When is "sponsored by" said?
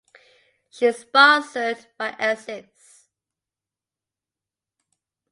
0.97-2.13